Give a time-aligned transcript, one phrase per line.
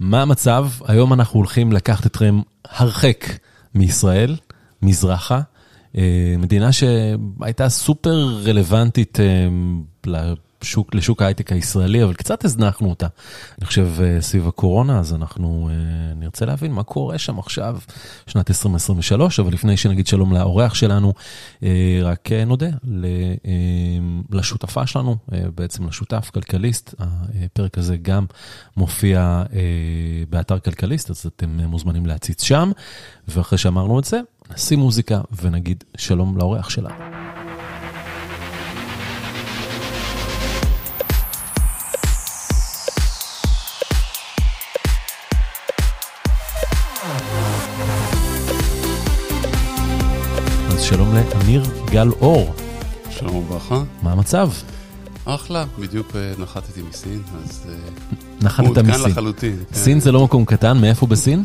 [0.00, 0.68] מה המצב?
[0.86, 3.24] היום אנחנו הולכים לקחת אתכם הרחק
[3.74, 4.36] מישראל,
[4.82, 5.40] מזרחה,
[5.98, 9.18] אה, מדינה שהייתה סופר רלוונטית
[10.62, 13.06] אה, לשוק, ההייטק הישראלי, אבל קצת הזנחנו אותה.
[13.58, 15.70] אני חושב אה, סביב הקורונה, אז אנחנו
[16.16, 17.78] נרצה להבין מה קורה שם עכשיו,
[18.26, 21.12] שנת 2023, אבל לפני שנגיד שלום לאורח שלנו,
[22.02, 22.66] רק נודה
[24.30, 25.16] לשותפה שלנו,
[25.54, 26.94] בעצם לשותף, כלכליסט.
[27.44, 28.26] הפרק הזה גם
[28.76, 29.42] מופיע
[30.30, 32.70] באתר כלכליסט, אז אתם מוזמנים להציץ שם,
[33.28, 34.20] ואחרי שאמרנו את זה,
[34.54, 37.29] נשים מוזיקה ונגיד שלום לאורח שלנו.
[50.90, 52.54] שלום לאמיר גל אור.
[53.10, 53.82] שלום וברכה.
[54.02, 54.50] מה המצב?
[55.24, 57.66] אחלה, בדיוק אה, נחתתי מסין, אז...
[57.68, 57.74] אה,
[58.46, 58.86] נחתת מסין.
[58.86, 59.56] מעודכן לחלוטין.
[59.72, 60.00] סין כן.
[60.00, 61.44] זה לא מקום קטן, מאיפה בסין?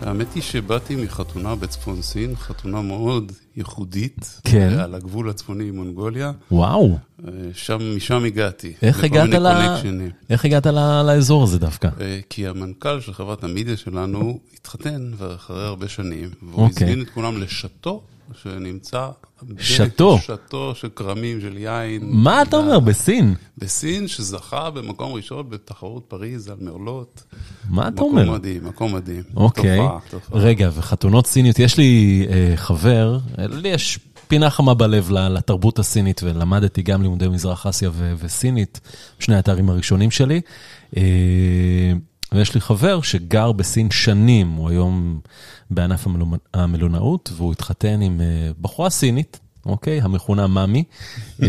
[0.00, 4.40] האמת היא שבאתי מחתונה בצפון סין, חתונה מאוד ייחודית.
[4.44, 4.78] כן.
[4.78, 6.32] על הגבול הצפוני עם מונגוליה.
[6.50, 6.98] וואו.
[7.28, 8.72] אה, שם, משם הגעתי.
[8.82, 9.46] איך הגעת, ל...
[10.30, 11.02] איך הגעת ל...
[11.02, 11.88] לאזור הזה דווקא?
[12.30, 16.86] כי המנכ"ל של חברת המידיה שלנו התחתן אחרי הרבה שנים, והוא אוקיי.
[16.86, 18.02] הזמין את כולם לשתו
[18.42, 19.08] שנמצא...
[19.58, 20.18] שתו.
[20.18, 22.02] שתו של כרמים, של יין.
[22.04, 23.34] מה אתה אומר, בסין?
[23.58, 27.22] בסין, שזכה במקום ראשון בתחרות פריז על מרלות.
[27.70, 28.22] מה אתה אומר?
[28.22, 29.22] מקום מדהים, מקום מדהים.
[29.36, 29.78] אוקיי.
[29.78, 30.40] תופעה, תופעה.
[30.40, 36.82] רגע, וחתונות סיניות, יש לי אה, חבר, לי יש פינה חמה בלב לתרבות הסינית, ולמדתי
[36.82, 38.80] גם לימודי מזרח אסיה ו- וסינית,
[39.18, 40.40] שני האתרים הראשונים שלי.
[40.96, 41.92] אה,
[42.34, 45.20] ויש לי חבר שגר בסין שנים, הוא היום
[45.70, 46.06] בענף
[46.54, 50.00] המלונאות, והוא התחתן עם אה, בחורה סינית, אוקיי?
[50.00, 50.84] המכונה מאמי.
[51.42, 51.48] אה,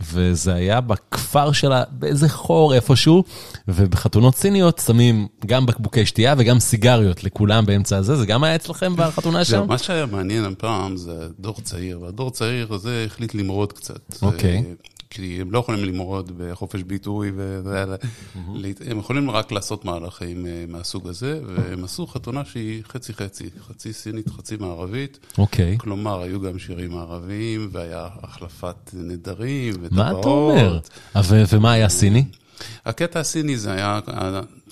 [0.12, 3.24] וזה היה בכפר שלה, באיזה חור איפשהו,
[3.68, 8.96] ובחתונות סיניות שמים גם בקבוקי שתייה וגם סיגריות לכולם באמצע הזה, זה גם היה אצלכם
[8.96, 9.66] בחתונה שם?
[9.68, 14.22] מה שהיה מעניין הפעם זה דור צעיר, והדור צעיר הזה החליט למרוד קצת.
[14.22, 14.62] אוקיי.
[15.16, 17.32] כי הם לא יכולים למרוד בחופש ביטוי,
[18.86, 24.28] הם יכולים רק לעשות מהלכים אה, מהסוג הזה, והם עשו חתונה שהיא חצי-חצי, חצי סינית,
[24.28, 25.18] חצי מערבית.
[25.38, 25.78] אוקיי.
[25.78, 29.92] כלומר, היו גם שירים מערביים, והיה החלפת נדרים וטבעות.
[29.92, 30.78] מה אתה אומר?
[31.52, 32.24] ומה היה סיני?
[32.84, 34.00] הקטע הסיני זה היה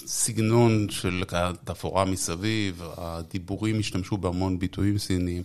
[0.06, 5.43] סגנון של התפאורה מסביב, הדיבורים השתמשו בהמון ביטויים סיניים.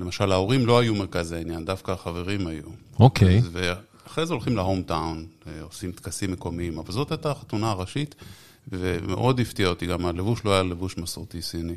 [0.00, 2.62] למשל, ההורים לא היו מרכז העניין, דווקא החברים היו.
[3.00, 3.42] אוקיי.
[4.08, 8.14] אחרי זה הולכים להום טאון, אה, עושים טקסים מקומיים, אבל זאת הייתה החתונה הראשית,
[8.72, 11.72] ומאוד הפתיע אותי, גם הלבוש לא היה לבוש מסורתי סיני.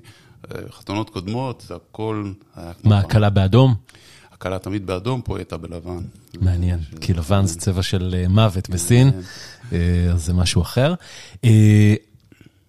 [0.52, 2.90] אה, חתונות קודמות, זה הכל היה כמו...
[2.90, 3.75] מה, הקלה באדום?
[4.31, 6.00] הקלה תמיד באדום, פה היא הייתה בלבן.
[6.42, 9.12] מעניין, כי לבן זה צבע של אה, מוות בסין,
[10.13, 10.94] אז זה משהו אחר.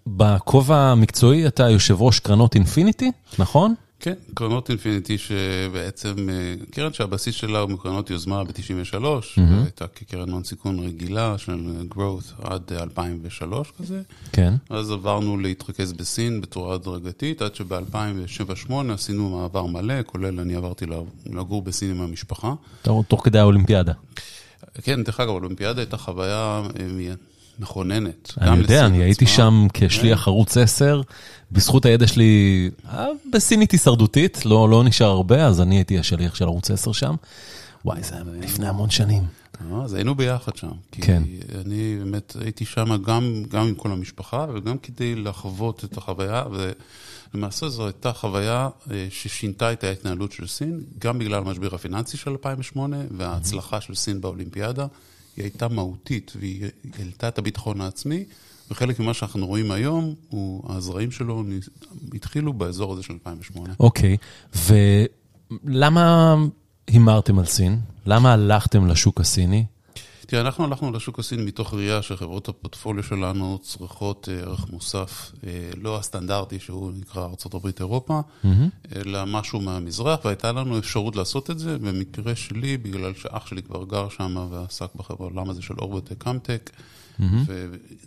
[0.07, 3.75] בכובע המקצועי אתה יושב ראש קרנות אינפיניטי, נכון?
[4.05, 9.41] כן, קרנות אינפיניטי שבעצם, אה, קרן שהבסיס שלה הוא מקרנות יוזמה ב-93, mm-hmm.
[9.63, 14.03] הייתה כקרן הון סיכון רגילה של growth עד 2003 כזה.
[14.33, 14.55] כן.
[14.71, 20.87] אז עברנו להתרכז בסין בצורה הדרגתית, עד שב-2007-2008 עשינו מעבר מלא, כולל אני עברתי
[21.27, 22.55] לגור בסין עם המשפחה.
[23.09, 23.93] תוך כדי האולימפיאדה.
[24.83, 26.87] כן, דרך אגב, האולימפיאדה הייתה חוויה אה,
[27.59, 28.33] מכוננת.
[28.41, 31.03] אני יודע, אני הייתי שם כשליח ערוץ 10,
[31.53, 36.45] בזכות הידע שלי, אה, בסינית הישרדותית, לא, לא נשאר הרבה, אז אני הייתי השליח של
[36.45, 37.15] ערוץ 10 שם.
[37.85, 39.23] וואי, זה היה לפני המון שנים.
[39.61, 40.71] אה, אז היינו ביחד שם.
[40.93, 41.23] כן.
[41.25, 46.45] כי אני באמת הייתי שם גם, גם עם כל המשפחה, וגם כדי לחוות את החוויה,
[47.35, 52.31] ולמעשה זו הייתה חוויה אה, ששינתה את ההתנהלות של סין, גם בגלל המשבר הפיננסי של
[52.31, 54.87] 2008, וההצלחה של סין באולימפיאדה.
[55.37, 56.67] היא הייתה מהותית, והיא
[56.99, 58.25] העלתה את הביטחון העצמי,
[58.71, 61.45] וחלק ממה שאנחנו רואים היום, הוא, הזרעים שלו
[62.15, 63.75] התחילו באזור הזה של 2008.
[63.81, 64.17] אוקיי,
[64.55, 64.57] okay.
[65.65, 66.37] ולמה
[66.87, 67.81] הימרתם על סין?
[68.07, 69.65] למה הלכתם לשוק הסיני?
[70.27, 75.71] תראה, אנחנו הלכנו לשוק הסיני מתוך ראייה שחברות הפורטפוליו שלנו צריכות אה, ערך מוסף, אה,
[75.77, 78.49] לא הסטנדרטי שהוא נקרא ארה"ב-אירופה, mm-hmm.
[78.97, 81.79] אלא משהו מהמזרח, והייתה לנו אפשרות לעשות את זה.
[81.79, 84.89] במקרה שלי, בגלל שאח שלי כבר גר שם ועסק
[85.19, 87.23] בעולם הזה של אורבטק קאמטק, mm-hmm.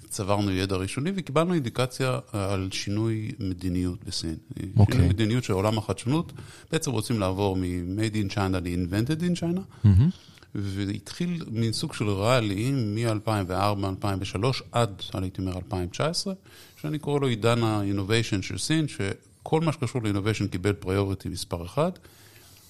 [0.06, 4.36] וצברנו ידע ראשוני וקיבלנו אינדיקציה על שינוי מדיניות בסין.
[4.36, 4.62] Okay.
[4.78, 4.96] אוקיי.
[4.96, 6.34] שינוי מדיניות של עולם החדשנות,
[6.72, 9.62] בעצם רוצים לעבור מ-Made in China ל-Invented in China.
[9.86, 10.35] Mm-hmm.
[10.56, 16.34] והתחיל מין סוג של ראלי מ-2004-2003 עד, הייתי אומר, 2019,
[16.82, 21.92] שאני קורא לו עידן ה-innovation של סין, שכל מה שקשור ל-innovation קיבל פריוריטי מספר אחד,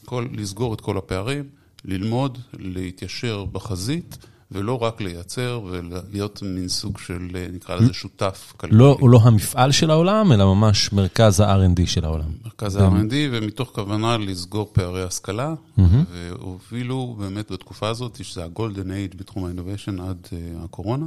[0.06, 1.44] כל, לסגור את כל הפערים,
[1.86, 4.18] ללמוד, להתיישר בחזית
[4.52, 8.78] ולא רק לייצר ולהיות מין סוג של, נקרא לזה שותף כלכלי.
[8.80, 12.30] לא, הוא לא המפעל של העולם, אלא ממש מרכז ה-R&D של העולם.
[12.46, 19.46] מרכז ה-R&D, ומתוך כוונה לסגור פערי השכלה, והובילו באמת בתקופה הזאת, שזה ה-Golden Age בתחום
[19.46, 20.28] ה-Innovation עד
[20.64, 21.06] הקורונה.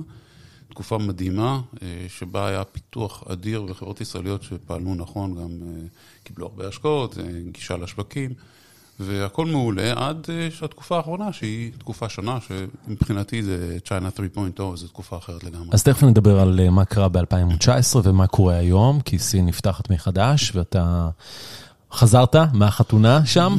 [0.71, 1.61] תקופה מדהימה,
[2.09, 5.49] שבה היה פיתוח אדיר וחברות ישראליות שפעלו נכון, גם
[6.23, 7.19] קיבלו הרבה השקעות,
[7.53, 8.31] גישה לשווקים.
[9.01, 10.27] והכל מעולה עד
[10.63, 14.19] התקופה האחרונה, שהיא תקופה שונה, שמבחינתי זה China
[14.57, 15.69] 3.0, זו תקופה אחרת לגמרי.
[15.73, 21.09] אז תכף נדבר על מה קרה ב-2019 ומה קורה היום, כי סין נפתחת מחדש, ואתה
[21.93, 23.57] חזרת מהחתונה שם,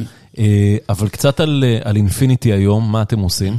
[0.88, 3.56] אבל קצת על אינפיניטי היום, מה אתם עושים?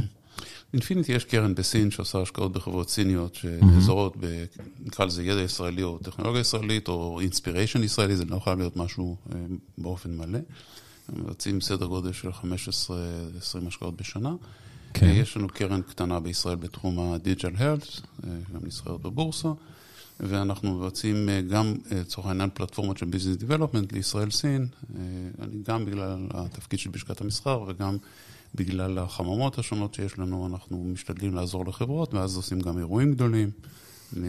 [0.72, 4.44] אינפיניטי יש קרן בסין שעושה השקעות בחברות סיניות שנעזרות ב,
[4.84, 9.16] נקרא לזה ידע ישראלי או טכנולוגיה ישראלית או אינספיריישן ישראלי, זה לא חייב להיות משהו
[9.78, 10.38] באופן מלא.
[11.08, 12.32] מבצעים סדר גודל של 15-20
[13.66, 14.34] השקעות בשנה.
[14.94, 15.06] כן.
[15.06, 18.00] יש לנו קרן קטנה בישראל בתחום ה-Digital Health,
[18.54, 19.48] גם נסחרת בבורסה,
[20.20, 24.66] ואנחנו מבצעים גם, לצורך העניין, פלטפורמות של Business Development לישראל-סין,
[25.62, 27.96] גם בגלל התפקיד של לשכת המסחר וגם
[28.54, 33.50] בגלל החממות השונות שיש לנו, אנחנו משתדלים לעזור לחברות, ואז עושים גם אירועים גדולים.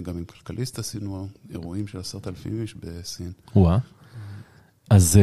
[0.04, 3.32] גם עם כלכליסט עשינו אירועים של עשרת אלפים איש בסין.
[3.56, 3.78] וואה.
[4.90, 5.20] אז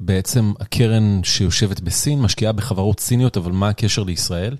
[0.00, 4.56] בעצם הקרן שיושבת בסין משקיעה בחברות סיניות, אבל מה הקשר לישראל?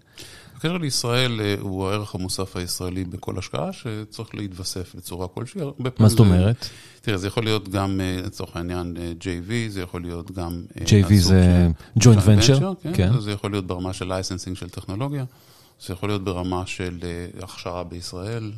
[0.56, 5.60] הקשר לישראל הוא הערך המוסף הישראלי בכל השקעה, שצריך להתווסף בצורה כלשהי.
[5.98, 6.66] מה זאת אומרת?
[7.00, 10.62] תראה, זה יכול להיות גם, לצורך העניין, JV, זה יכול להיות גם...
[10.76, 12.88] JV זה joint venture?
[12.94, 13.20] כן.
[13.20, 15.24] זה יכול להיות ברמה של licensing של טכנולוגיה.
[15.86, 16.98] זה יכול להיות ברמה של
[17.42, 18.52] הכשרה בישראל,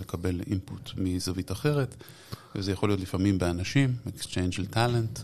[0.00, 1.94] לקבל input מזווית אחרת,
[2.54, 5.18] וזה יכול להיות לפעמים באנשים, exchange של talent.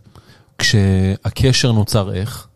[0.58, 2.47] כשהקשר נוצר איך?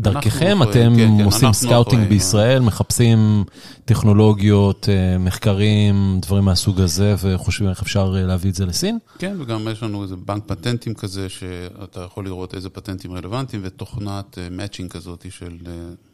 [0.00, 3.44] דרככם אתם כן, כן, עושים scouting בישראל, מחפשים
[3.84, 8.98] טכנולוגיות, מחקרים, דברים מהסוג הזה, וחושבים איך אפשר להביא את זה לסין?
[9.18, 14.38] כן, וגם יש לנו איזה בנק פטנטים כזה, שאתה יכול לראות איזה פטנטים רלוונטיים, ותוכנת
[14.50, 15.58] matching כזאת של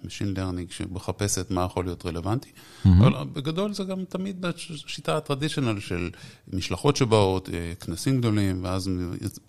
[0.04, 2.48] Machine Learning, שמחפשת מה יכול להיות רלוונטי.
[2.84, 6.10] אבל בגדול זה גם תמיד בשיטה הטרדישיונל של
[6.52, 7.48] משלחות שבאות,
[7.80, 8.90] כנסים גדולים, ואז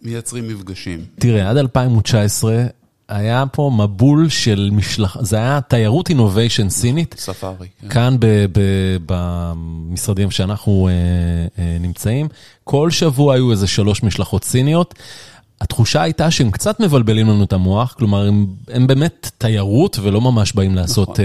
[0.01, 1.05] מייצרים מפגשים.
[1.19, 2.63] תראה, עד 2019,
[3.09, 5.17] היה פה מבול של משלח...
[5.21, 7.15] זה היה תיירות אינוביישן סינית.
[7.17, 7.67] ספארי.
[7.89, 8.17] כאן
[9.05, 10.89] במשרדים שאנחנו
[11.79, 12.27] נמצאים.
[12.63, 14.93] כל שבוע היו איזה שלוש משלחות סיניות.
[15.61, 20.53] התחושה הייתה שהם קצת מבלבלים לנו את המוח, כלומר, הם, הם באמת תיירות ולא ממש
[20.53, 21.23] באים לעשות, נכון.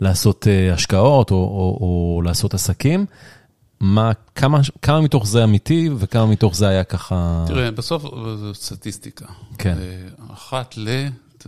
[0.00, 3.06] לעשות השקעות או, או, או לעשות עסקים.
[3.82, 7.44] מה, כמה, כמה מתוך זה אמיתי וכמה מתוך זה היה ככה...
[7.48, 8.02] תראה, בסוף
[8.36, 9.26] זו סטטיסטיקה.
[9.58, 9.78] כן.
[10.32, 10.88] אחת ל...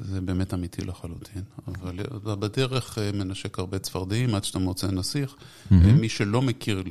[0.00, 5.34] זה באמת אמיתי לחלוטין, אבל בדרך מנשק הרבה צפרדעים עד שאתה מוצא נסיך.
[5.34, 5.74] Mm-hmm.
[5.74, 6.82] מי שלא מכיר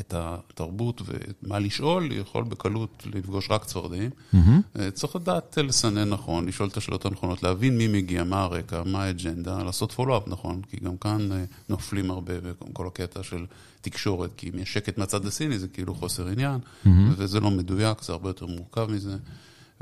[0.00, 4.10] את התרבות ומה לשאול, יכול בקלות לפגוש רק צפרדעים.
[4.34, 4.90] Mm-hmm.
[4.92, 9.62] צריך לדעת לסנן נכון, לשאול את השאלות הנכונות, להבין מי מגיע, מה הרקע, מה האג'נדה,
[9.62, 11.28] לעשות פולו-אפ נכון, כי גם כאן
[11.68, 13.46] נופלים הרבה בכל הקטע של
[13.80, 16.88] תקשורת, כי אם יש שקט מהצד הסיני זה כאילו חוסר עניין, mm-hmm.
[17.16, 19.16] וזה לא מדויק, זה הרבה יותר מורכב מזה.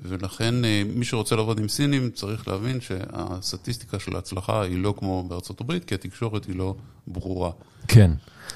[0.03, 0.55] ולכן
[0.95, 5.85] מי שרוצה לעבוד עם סינים צריך להבין שהסטטיסטיקה של ההצלחה היא לא כמו בארצות הברית,
[5.85, 6.75] כי התקשורת היא לא
[7.07, 7.51] ברורה.
[7.89, 8.11] כן.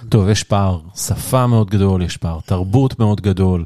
[0.08, 3.64] טוב, יש פער שפה מאוד גדול, יש פער תרבות מאוד גדול,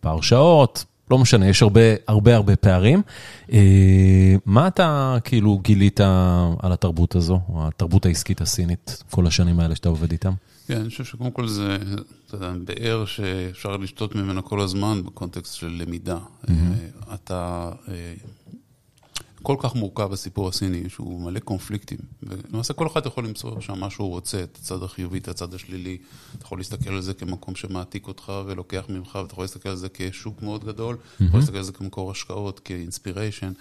[0.00, 3.02] פער שעות, לא משנה, יש הרבה הרבה הרבה פערים.
[4.46, 6.00] מה אתה כאילו גילית
[6.58, 10.32] על התרבות הזו, או התרבות העסקית הסינית, כל השנים האלה שאתה עובד איתם?
[10.66, 11.78] כן, אני חושב שקודם כל זה,
[12.64, 16.18] באר שאפשר לשתות ממנה כל הזמן בקונטקסט של למידה.
[16.18, 17.14] Mm-hmm.
[17.14, 17.72] אתה
[19.42, 21.98] כל כך מורכב הסיפור הסיני, שהוא מלא קונפליקטים.
[22.22, 25.98] ולמעשה כל אחד יכול למצוא שם מה שהוא רוצה, את הצד החיובי, את הצד השלילי.
[26.36, 29.88] אתה יכול להסתכל על זה כמקום שמעתיק אותך ולוקח ממך, ואתה יכול להסתכל על זה
[29.94, 33.52] כשוק מאוד גדול, אתה יכול להסתכל על זה כמקור השקעות, כאינספיריישן.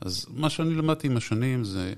[0.00, 1.92] אז מה שאני למדתי עם השנים זה,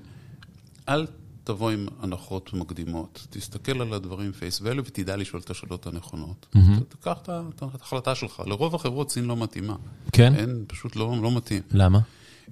[0.89, 1.05] אל
[1.45, 3.27] תבוא עם הנחות מקדימות.
[3.29, 6.45] תסתכל על הדברים פייס ואלו ותדע לשאול את השאלות הנכונות.
[6.89, 8.43] תיקח את ההחלטה שלך.
[8.45, 9.75] לרוב החברות סין לא מתאימה.
[10.11, 10.35] כן?
[10.35, 11.61] אין, פשוט לא, לא מתאים.
[11.71, 11.99] למה?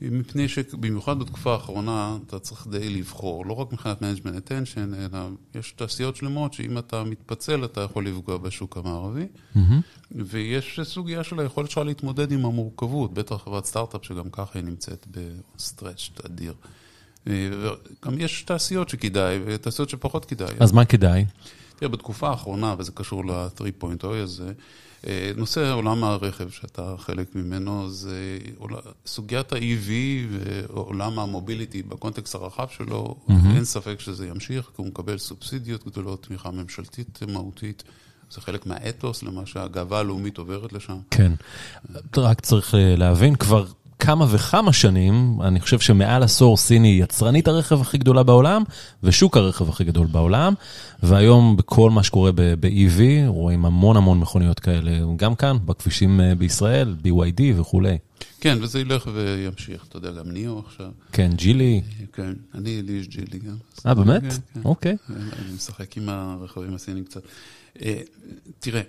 [0.01, 5.19] מפני שבמיוחד בתקופה האחרונה אתה צריך די לבחור, לא רק מבחינת management attention, אלא
[5.55, 9.59] יש תעשיות שלמות שאם אתה מתפצל אתה יכול לפגוע בשוק המערבי, mm-hmm.
[10.11, 15.07] ויש סוגיה של היכולת שלך להתמודד עם המורכבות, בטח חברת סטארט-אפ שגם ככה היא נמצאת
[15.11, 16.53] ב stretch אדיר.
[18.05, 20.55] גם יש תעשיות שכדאי, ותעשיות שפחות כדאי.
[20.59, 21.25] אז מה כדאי?
[21.75, 24.51] תראה, בתקופה האחרונה, וזה קשור ל-3.0 הזה,
[25.35, 28.39] נושא עולם הרכב שאתה חלק ממנו, זה
[29.05, 29.89] סוגיית ה-EV
[30.29, 33.33] ועולם המוביליטי בקונטקסט הרחב שלו, mm-hmm.
[33.55, 37.83] אין ספק שזה ימשיך, כי הוא מקבל סובסידיות גדולות, תמיכה ממשלתית מהותית.
[38.31, 40.97] זה חלק מהאתוס למה שהגאווה הלאומית עוברת לשם.
[41.11, 41.31] כן,
[42.17, 43.65] רק צריך להבין, כבר
[43.99, 48.63] כמה וכמה שנים, אני חושב שמעל עשור סיני היא יצרנית הרכב הכי גדולה בעולם,
[49.03, 50.53] ושוק הרכב הכי גדול בעולם,
[51.03, 57.41] והיום בכל מה שקורה ב-EV, רואים המון המון מכוניות כאלה, גם כאן, בכבישים בישראל, BYD
[57.55, 57.97] וכולי.
[58.41, 60.91] כן, וזה ילך וימשיך, אתה יודע, גם ניאו עכשיו.
[61.11, 61.81] כן, ג'ילי.
[62.13, 63.55] כן, אני, לי יש ג'ילי גם.
[63.85, 64.23] אה, באמת?
[64.65, 64.97] אוקיי.
[65.09, 67.21] אני משחק עם הרכבים הסינים קצת.
[68.59, 68.81] תראה,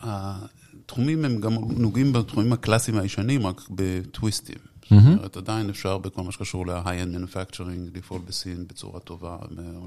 [0.00, 4.58] התחומים הם גם נוגעים בתחומים הקלאסיים הישנים, רק בטוויסטים.
[4.90, 9.36] זאת אומרת, עדיין אפשר בכל מה שקשור ל-high-end manufacturing לפעול בסין בצורה טובה,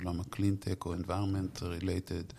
[0.06, 2.34] ה-clean tech או environment related.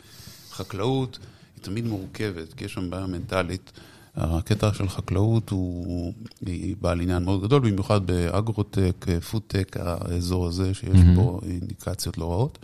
[0.51, 1.19] חקלאות
[1.57, 3.73] היא תמיד מורכבת, כי יש שם בעיה מנטלית.
[4.15, 6.13] הקטע של חקלאות הוא
[6.81, 12.59] בעל עניין מאוד גדול, במיוחד באגרוטק, פודטק, האזור הזה, שיש בו אינדיקציות לא רעות.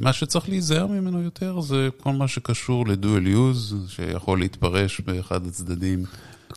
[0.00, 6.04] מה שצריך להיזהר ממנו יותר זה כל מה שקשור לדואל יוז, שיכול להתפרש באחד הצדדים.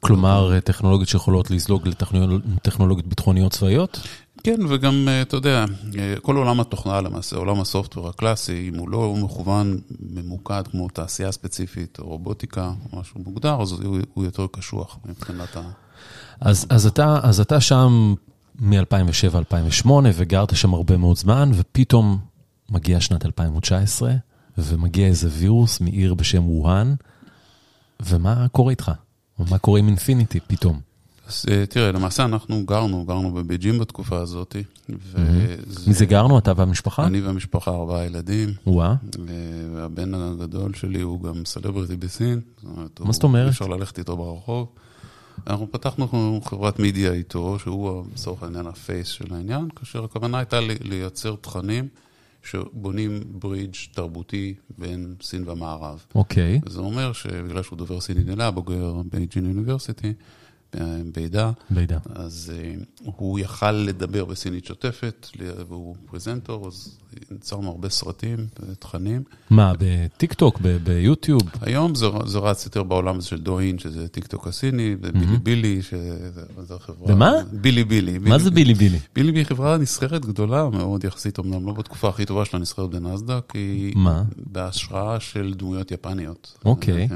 [0.02, 4.00] כלומר, טכנולוגיות שיכולות לזלוג לטכנולוגיות ביטחוניות צבאיות?
[4.44, 5.66] כן, וגם, אתה יודע,
[6.22, 9.78] כל עולם התוכנה למעשה, עולם הסופטוור הקלאסי, אם הוא לא מכוון,
[10.10, 13.72] ממוקד כמו תעשייה ספציפית או רובוטיקה או משהו מוגדר, אז
[14.14, 15.62] הוא יותר קשוח מבחינת ה...
[16.42, 18.16] אז, אז, אתה, אז אתה שם
[18.60, 22.18] מ-2007-2008 וגרת שם הרבה מאוד זמן, ופתאום
[22.70, 24.14] מגיעה שנת 2019,
[24.58, 26.94] ומגיע איזה וירוס מעיר בשם ווהאן,
[28.00, 28.92] ומה קורה איתך?
[29.40, 30.80] מה קורה עם אינפיניטי פתאום?
[31.28, 34.56] אז תראה, למעשה אנחנו גרנו, גרנו בבייג'ינג בתקופה הזאת.
[35.88, 37.08] מי זה גרנו, אתה והמשפחה?
[37.08, 38.54] אני והמשפחה, ארבעה ילדים.
[38.68, 38.96] וואה.
[39.76, 42.42] והבן הגדול שלי הוא גם סלבריטי בסין.
[43.00, 43.50] מה זאת אומרת?
[43.50, 44.68] אפשר ללכת איתו ברחוב.
[45.48, 50.60] אנחנו פתחנו חברת מידיה איתו, שהוא בסוף העניין ה face של העניין, כאשר הכוונה הייתה
[50.82, 51.88] לייצר תכנים.
[52.46, 56.06] שבונים ברידג' תרבותי בין סין ומערב.
[56.16, 56.62] אוקיי.
[56.66, 56.70] Okay.
[56.70, 60.14] זה אומר שבגלל שהוא דובר סינית נלה, בוגר בייג'ין university,
[61.14, 61.98] בידה, בידה.
[62.16, 65.28] אז uh, הוא יכל לדבר בסינית שוטפת,
[65.70, 66.98] והוא פרזנטור, אז
[67.32, 69.24] יצרנו הרבה סרטים ותכנים.
[69.50, 71.42] מה, בטיק-טוק, ביוטיוב?
[71.62, 77.08] היום זה, זה רץ יותר בעולם של דואין, שזה טיק-טוק הסיני, ובילי בילי, שזה חברה...
[77.08, 77.32] במה?
[77.52, 78.18] בילי בילי.
[78.18, 79.00] מה זה בילי בילי?
[79.16, 83.52] בילי בילי חברה נסחרת גדולה מאוד יחסית, אמנם לא בתקופה הכי טובה שלה נסחרת בנסדק,
[83.54, 83.94] היא...
[83.96, 84.24] מה?
[84.38, 86.58] בהשראה של דמויות יפניות.
[86.66, 87.08] אוקיי.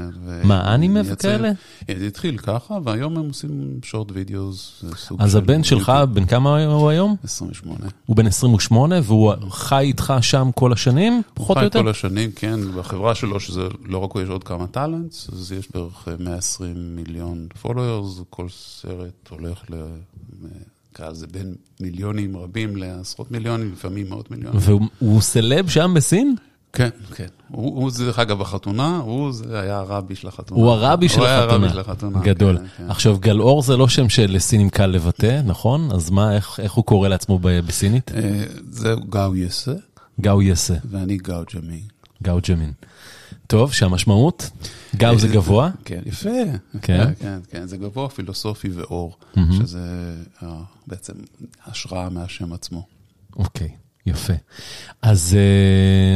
[0.44, 1.52] מה, אנימה וכאלה?
[1.98, 3.49] זה התחיל ככה, והיום הם עושים
[3.82, 4.84] short videos.
[5.18, 7.16] אז הבן שלך, בן כמה הוא היום?
[7.24, 7.76] 28.
[8.06, 11.78] הוא בן 28, והוא חי איתך שם כל השנים, פחות או יותר?
[11.78, 12.60] הוא חי כל השנים, כן.
[12.76, 17.46] בחברה שלו, שזה לא רק הוא, יש עוד כמה talents, אז יש בערך 120 מיליון
[17.62, 19.74] followers, כל סרט הולך ל...
[20.92, 24.60] קהל זה בין מיליונים רבים לעשרות מיליונים, לפעמים מאות מיליונים.
[25.00, 26.34] והוא סלב שם בסין?
[26.72, 27.26] כן, כן.
[27.48, 30.60] הוא, הוא זה, דרך אגב, בחתונה, הוא זה היה הרבי של החתונה.
[30.60, 31.36] הוא הרבי של החתונה.
[31.36, 32.20] הוא היה הרבי של החתונה.
[32.20, 32.58] גדול.
[32.58, 32.90] כן, כן.
[32.90, 35.92] עכשיו, גלאור זה לא שם שלסינים קל לבטא, נכון?
[35.92, 38.12] אז מה, איך, איך הוא קורא לעצמו בסינית?
[38.14, 39.72] אה, זהו גאו יסה.
[40.20, 40.74] גאו יסה.
[40.90, 41.80] ואני גאו ג'מין.
[42.22, 42.72] גאו ג'מין.
[43.46, 44.50] טוב, שהמשמעות?
[44.96, 45.70] גאו זה גבוה?
[45.84, 46.28] כן, יפה.
[46.82, 47.14] כן?
[47.20, 49.16] כן, כן, זה גבוה, פילוסופי ואור,
[49.52, 50.14] שזה
[50.86, 51.12] בעצם
[51.66, 52.86] השראה מהשם עצמו.
[53.36, 53.68] אוקיי.
[54.06, 54.32] יפה.
[55.02, 55.36] אז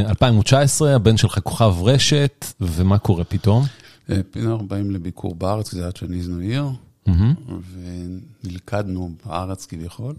[0.09, 3.63] 2019, הבן שלך כוכב רשת, ומה קורה פתאום?
[4.09, 6.69] אנחנו באים לביקור בארץ, זה היה צ'ניז ניו ייר,
[8.43, 10.15] ונלכדנו בארץ כביכול,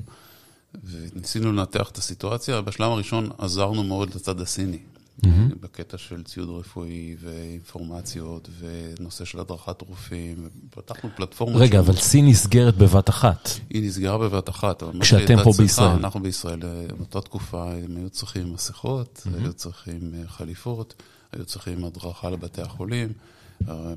[0.84, 2.60] וניסינו לנתח את הסיטואציה.
[2.60, 4.78] בשלב הראשון עזרנו מאוד לצד הסיני.
[5.24, 5.28] Mm-hmm.
[5.60, 11.62] בקטע של ציוד רפואי ואינפורמציות ונושא של הדרכת רופאים, פתחנו פלטפורמות.
[11.62, 13.50] רגע, אבל סין נסגרת בבת אחת.
[13.70, 14.82] היא נסגרה בבת אחת.
[15.00, 15.88] כשאתם פה בישראל.
[15.88, 16.60] אנחנו בישראל,
[16.98, 19.42] באותה תקופה הם היו צריכים מסכות, mm-hmm.
[19.42, 23.12] היו צריכים חליפות, היו צריכים הדרכה לבתי החולים,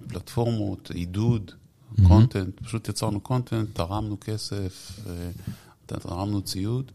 [0.07, 1.51] פלטפורמות, עידוד,
[2.07, 2.63] קונטנט, mm-hmm.
[2.63, 4.99] פשוט יצרנו קונטנט, תרמנו כסף,
[5.85, 6.91] תרמנו ציוד.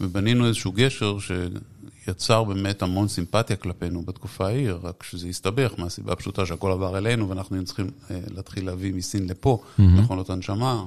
[0.00, 6.46] ובנינו איזשהו גשר שיצר באמת המון סימפתיה כלפינו בתקופה ההיא, רק שזה הסתבך מהסיבה הפשוטה
[6.46, 9.82] שהכל עבר אלינו ואנחנו היינו צריכים להתחיל להביא מסין לפה mm-hmm.
[9.82, 10.84] מכונות הנשמה,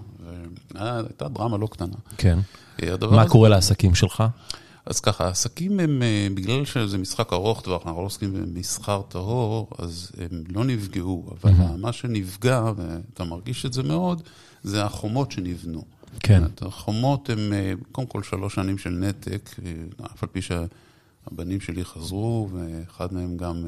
[0.74, 1.96] והייתה דרמה לא קטנה.
[2.18, 2.40] כן.
[3.02, 3.30] מה הזה...
[3.30, 4.24] קורה לעסקים שלך?
[4.86, 6.02] אז ככה, העסקים הם,
[6.36, 11.52] בגלל שזה משחק ארוך טווח, אנחנו לא עוסקים במסחר טהור, אז הם לא נפגעו, אבל
[11.52, 11.78] mm-hmm.
[11.78, 14.22] מה שנפגע, ואתה מרגיש את זה מאוד,
[14.64, 15.84] זה החומות שנבנו.
[16.20, 16.44] כן.
[16.62, 17.40] החומות הן
[17.92, 19.50] קודם כל שלוש שנים של נתק,
[20.06, 23.66] אף על פי שהבנים שלי חזרו, ואחד מהם גם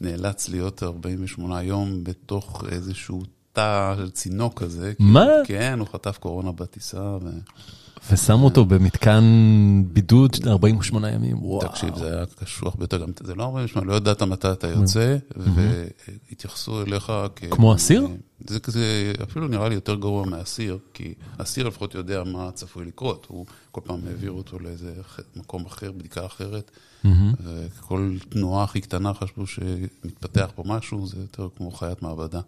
[0.00, 3.22] נאלץ להיות 48 יום בתוך איזשהו
[3.58, 4.92] תא של צינוק כזה.
[4.98, 5.26] מה?
[5.44, 7.16] כן, הוא חטף קורונה בטיסה.
[7.22, 7.28] ו...
[8.10, 9.24] ושמו אותו במתקן
[9.92, 11.68] בידוד 48 ימים, וואו.
[11.68, 16.82] תקשיב, זה היה קשוח ביותר, גם זה לא 48, לא ידעת מתי אתה יוצא, והתייחסו
[16.82, 17.44] אליך כ...
[17.50, 18.06] כמו אסיר?
[18.46, 23.26] זה כזה, אפילו נראה לי יותר גרוע מאסיר, כי אסיר לפחות יודע מה צפוי לקרות,
[23.28, 24.92] הוא כל פעם העביר אותו לאיזה
[25.36, 26.70] מקום אחר, בדיקה אחרת,
[27.44, 32.40] וכל תנועה הכי קטנה חשבו שמתפתח פה משהו, זה יותר כמו חיית מעבדה.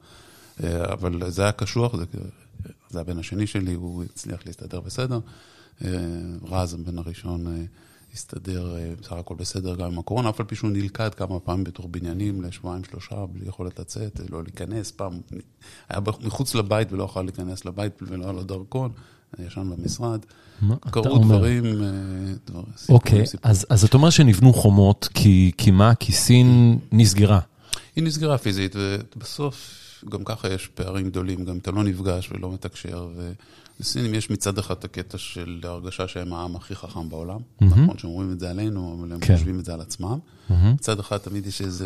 [0.93, 2.05] אבל זה היה קשוח, זה,
[2.91, 5.19] זה הבן השני שלי, הוא הצליח להסתדר בסדר.
[6.51, 7.67] רז, הבן הראשון,
[8.15, 11.87] הסתדר בסך הכל בסדר גם עם הקורונה, אף על פי שהוא נלכד כמה פעמים בתוך
[11.91, 14.91] בניינים לשבועיים, שלושה, בלי יכולת לצאת, לא להיכנס.
[14.91, 15.21] פעם
[15.89, 18.91] היה מחוץ לבית ולא יכול להיכנס לבית ולא היה לו דרכון,
[19.39, 20.21] ישן במשרד.
[20.91, 21.65] קרו דברים,
[22.47, 25.95] דבר, אוקיי, אז, אז אתה אומר שנבנו חומות, כי, כי מה?
[25.95, 27.41] כי סין נסגרה.
[27.97, 29.77] היא נסגרה פיזית, ובסוף...
[30.09, 33.09] גם ככה יש פערים גדולים, גם אתה לא נפגש ולא מתקשר.
[33.17, 37.37] ולסינים יש מצד אחד את הקטע של הרגשה שהם העם הכי חכם בעולם.
[37.37, 37.65] Mm-hmm.
[37.65, 39.37] נכון שאומרים את זה עלינו, אבל הם כן.
[39.37, 40.19] חושבים את זה על עצמם.
[40.19, 40.55] Mm-hmm.
[40.75, 41.85] מצד אחד תמיד יש איזו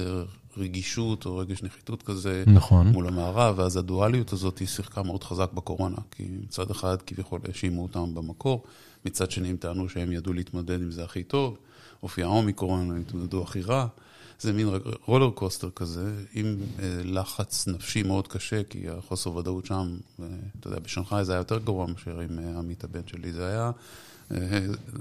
[0.57, 2.87] רגישות או רגש נחיתות כזה נכון.
[2.87, 5.97] מול המערב, ואז הדואליות הזאת היא שיחקה מאוד חזק בקורונה.
[6.11, 8.65] כי מצד אחד כביכול האשימו אותם במקור,
[9.07, 11.57] מצד שני הם טענו שהם ידעו להתמודד עם זה הכי טוב.
[12.03, 13.87] אופי האומיקרון, הם התמודדו הכי רע.
[14.41, 14.69] זה מין
[15.05, 20.27] רולר קוסטר כזה, עם אה, לחץ נפשי מאוד קשה, כי החוסר ודאות שם, אה,
[20.61, 23.71] אתה יודע, בשנגחאי זה היה יותר גרוע מאשר עם אה, עמית הבן שלי, זה היה,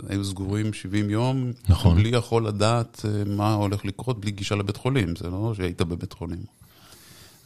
[0.10, 1.96] היו סגורים 70 יום, נכון.
[1.98, 6.44] בלי יכול לדעת מה הולך לקרות, בלי גישה לבית חולים, זה לא שהיית בבית חולים.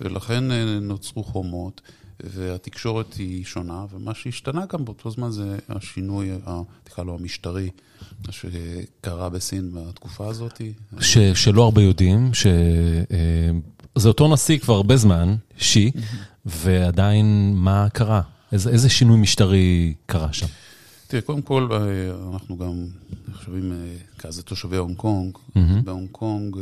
[0.02, 0.44] ולכן
[0.82, 1.82] נוצרו חומות.
[2.24, 6.30] והתקשורת היא שונה, ומה שהשתנה גם באותו זמן זה השינוי,
[6.84, 7.70] תקרא לו המשטרי,
[8.30, 10.62] שקרה בסין בתקופה הזאת.
[11.00, 12.50] ש, שלא הרבה יודעים, שזה
[13.98, 15.92] אה, אותו נשיא כבר הרבה זמן, שי,
[16.46, 18.22] ועדיין מה קרה?
[18.52, 20.48] איזה, איזה שינוי משטרי קרה שם?
[21.08, 21.78] תראה, קודם כל, אה,
[22.34, 22.86] אנחנו גם
[23.28, 23.78] נחשבים אה,
[24.18, 25.36] כזה תושבי הונג קונג.
[25.36, 25.60] Mm-hmm.
[25.84, 26.58] בהונג קונג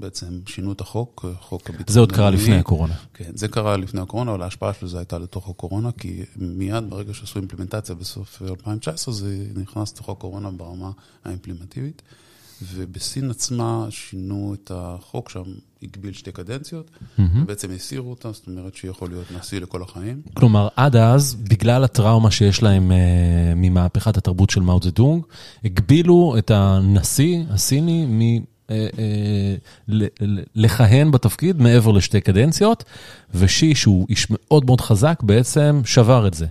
[0.00, 1.94] בעצם שינו את החוק, חוק הביטחון.
[1.94, 2.94] זה עוד קרה לפני הקורונה.
[3.14, 7.14] כן, זה קרה לפני הקורונה, אבל ההשפעה של זה הייתה לתוך הקורונה, כי מיד ברגע
[7.14, 10.90] שעשו אימפלימנטציה בסוף 2019, זה נכנס לתוך הקורונה ברמה
[11.24, 12.02] האימפלימנטיבית.
[12.74, 15.42] ובסין עצמה שינו את החוק שם,
[15.82, 17.22] הגביל שתי קדנציות, mm-hmm.
[17.34, 20.22] ובעצם הסירו אותה, זאת אומרת שיכול להיות נשיא לכל החיים.
[20.34, 22.94] כלומר, עד אז, בגלל הטראומה שיש להם uh,
[23.56, 25.22] ממהפכת התרבות של מאו דונג,
[25.64, 28.20] הגבילו את הנשיא הסיני מ...
[28.20, 28.38] אה, אה,
[30.54, 32.84] לכהן בתפקיד מעבר לשתי קדנציות,
[33.34, 36.46] ושי, שהוא איש מאוד מאוד חזק, בעצם שבר את זה,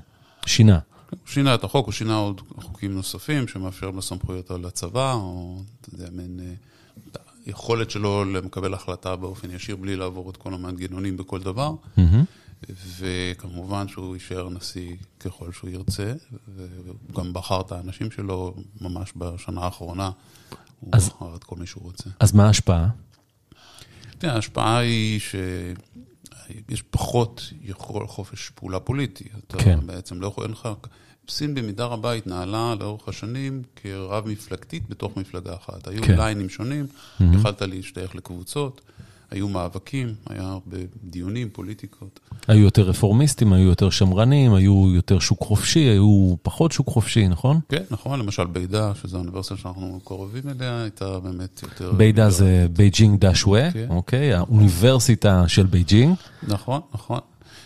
[0.46, 0.80] שינה.
[1.10, 5.58] הוא שינה את החוק, הוא שינה עוד חוקים נוספים שמאפשר לו סמכויות על הצבא, או
[5.82, 6.54] אתה יודע, מין אה,
[7.48, 11.74] יכולת שלו לקבל החלטה באופן ישיר בלי לעבור את כל המנגנונים בכל דבר.
[13.00, 16.14] וכמובן שהוא יישאר נשיא ככל שהוא ירצה,
[16.56, 20.12] והוא גם בחר את האנשים שלו ממש בשנה האחרונה.
[20.82, 22.10] הוא אז, בחר את כל מי שהוא רוצה.
[22.20, 22.88] אז מה ההשפעה?
[24.18, 29.30] תראה, ההשפעה היא שיש פחות יכול חופש פעולה פוליטי.
[29.48, 29.80] אתה כן.
[29.86, 30.70] בעצם לא יכול, אין לך...
[31.30, 35.88] סין במידה רבה התנהלה לאורך השנים כרב מפלגתית בתוך מפלגה אחת.
[35.88, 36.18] היו כן.
[36.18, 37.24] ליינים שונים, mm-hmm.
[37.36, 38.82] יכלת להשתייך לקבוצות.
[39.32, 42.20] היו מאבקים, היה הרבה דיונים, פוליטיקות.
[42.48, 47.60] היו יותר רפורמיסטים, היו יותר שמרנים, היו יותר שוק חופשי, היו פחות שוק חופשי, נכון?
[47.70, 51.92] כן, נכון, למשל בידה, שזו האוניברסיטה שאנחנו קרובים אליה, הייתה באמת יותר...
[51.92, 53.88] בידה זה 北京大学, כן.
[53.90, 54.34] אוקיי?
[54.34, 56.16] האוניברסיטה של בייג'ינג.
[56.44, 57.20] נכון, נכון.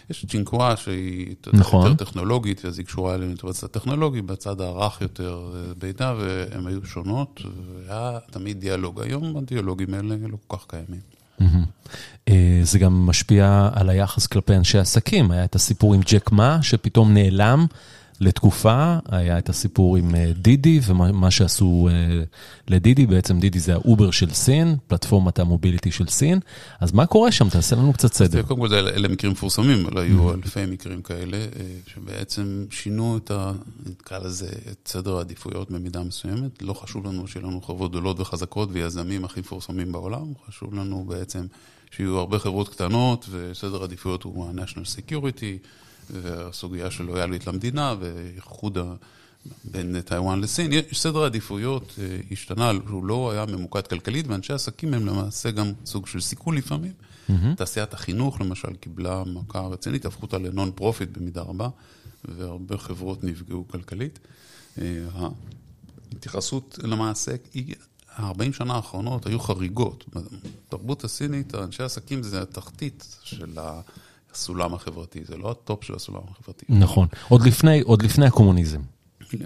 [0.10, 1.91] יש צ'ינגחווה שהיא נכון.
[1.91, 7.41] יותר טכנולוגית, ואז היא קשורה אלינו בצד הטכנולוגי, בצד הרך יותר בידה, והן היו שונות,
[7.88, 9.01] והיה תמיד דיאלוג.
[9.01, 11.15] היום הדיאלוגים האלה לא כל כך קיימים.
[12.29, 15.31] אה, זה גם משפיע על היחס כלפי אנשי עסקים.
[15.31, 17.65] היה את הסיפור עם ג'ק מה, שפתאום נעלם
[18.19, 22.23] לתקופה, היה את הסיפור עם אה, דידי ומה שעשו אה,
[22.67, 26.39] לדידי, בעצם דידי זה האובר של סין, פלטפורמת ה mobility של סין.
[26.80, 27.49] אז מה קורה שם?
[27.49, 28.41] תעשה לנו קצת סדר.
[28.41, 31.38] קודם כל, אלה מקרים מפורסמים, אבל היו אלפי מקרים כאלה,
[31.88, 33.51] שבעצם שינו את ה...
[33.86, 36.62] נקרא לזה, את סדר העדיפויות במידה מסוימת.
[36.62, 41.45] לא חשוב לנו שיהיו לנו חברות גדולות וחזקות ויזמים הכי מפורסמים בעולם, חשוב לנו בעצם
[41.91, 45.67] שיהיו הרבה חברות קטנות, וסדר העדיפויות הוא ה-National Security.
[46.09, 48.77] והסוגיה של לויאליות למדינה ואיחוד
[49.63, 50.71] בין טיוואן לסין.
[50.93, 56.07] סדר העדיפויות אה, השתנה, הוא לא היה ממוקד כלכלית, ואנשי עסקים הם למעשה גם סוג
[56.07, 56.91] של סיכון לפעמים.
[56.91, 57.55] Mm-hmm.
[57.57, 61.69] תעשיית החינוך למשל קיבלה מכה רצינית, הפכו אותה ל non-profit במידה רבה,
[62.25, 64.19] והרבה חברות נפגעו כלכלית.
[66.13, 67.35] ההתייחסות למעשה,
[68.19, 70.05] 40 שנה האחרונות היו חריגות.
[70.13, 73.59] בתרבות הסינית, אנשי עסקים זה התחתית של
[74.35, 76.65] הסולם החברתי, זה לא ה top של הסולם החברתי.
[76.69, 78.81] נכון, עוד לפני, עוד לפני הקומוניזם.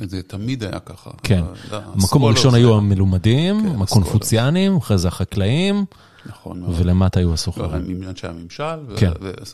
[0.02, 1.10] זה תמיד היה ככה.
[1.24, 5.86] כן, המקום הראשון היו המלומדים, כן, הקונפוציאנים, אחרי זה החקלאים.
[6.26, 6.76] נכון מאוד.
[6.78, 8.04] ולמטה היו הסוחרים.
[8.10, 9.12] אנשי הממשל, כן.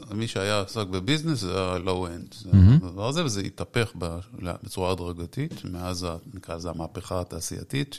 [0.09, 2.47] ומי שהיה עסק ב business זה ה-low-end.
[2.83, 3.91] הדבר הזה, וזה התהפך
[4.63, 7.97] בצורה הדרגתית, מאז, נקרא לזה המהפכה התעשייתית,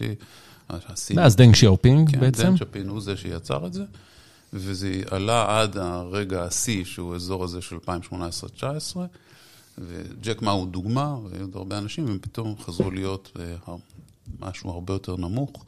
[1.15, 2.43] מאז דנג שיאופינג כן, בעצם.
[2.43, 3.85] דנג שיאופינג הוא זה שיצר את זה,
[4.59, 8.97] וזה עלה עד הרגע השיא, שהוא האזור הזה של 2018-2019,
[9.79, 13.75] וג'ק מה הוא דוגמה, והיו עוד הרבה אנשים, והם פתאום חזרו להיות אה,
[14.41, 15.65] משהו הרבה יותר נמוך.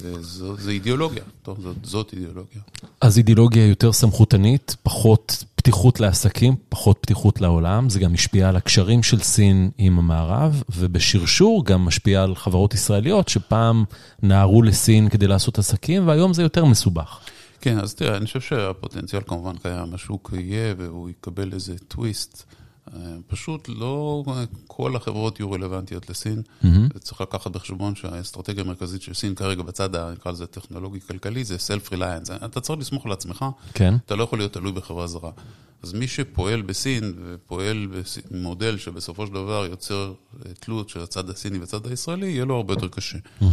[0.00, 2.62] וזו אידיאולוגיה, טוב, זאת, זאת אידיאולוגיה.
[3.00, 9.02] אז אידיאולוגיה יותר סמכותנית, פחות פתיחות לעסקים, פחות פתיחות לעולם, זה גם משפיע על הקשרים
[9.02, 13.84] של סין עם המערב, ובשרשור גם משפיע על חברות ישראליות שפעם
[14.22, 17.20] נהרו לסין כדי לעשות עסקים, והיום זה יותר מסובך.
[17.66, 22.44] כן, אז תראה, אני חושב שהפוטנציאל כמובן קיים, השוק יהיה והוא יקבל איזה טוויסט.
[23.26, 24.24] פשוט לא
[24.66, 26.42] כל החברות יהיו רלוונטיות לסין.
[26.62, 26.98] Mm-hmm.
[26.98, 32.44] צריך לקחת בחשבון שהאסטרטגיה המרכזית של סין כרגע בצד, נקרא לזה טכנולוגי-כלכלי, זה self-reliance.
[32.44, 33.94] אתה צריך לסמוך על עצמך, כן.
[34.06, 35.30] אתה לא יכול להיות תלוי בחברה זרה.
[35.82, 37.88] אז מי שפועל בסין ופועל
[38.30, 40.12] במודל שבסופו של דבר יוצר
[40.46, 43.18] אה, תלות של הצד הסיני והצד הישראלי, יהיה לו הרבה יותר קשה.
[43.18, 43.44] Mm-hmm.